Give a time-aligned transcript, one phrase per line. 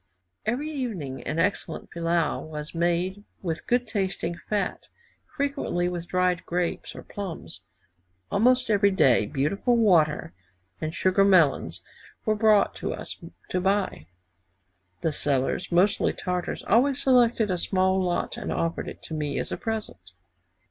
[0.47, 4.87] Every evening an excellent pillau was made with good tasting fat,
[5.37, 7.61] frequently with dried grapes or plums.
[8.31, 10.33] Almost every day beautiful water
[10.81, 11.81] and sugar melons
[12.25, 14.07] were brought to us to buy.
[15.01, 19.51] The sellers, mostly Tartars, always selected a small lot and offered it to me as
[19.51, 20.13] a present.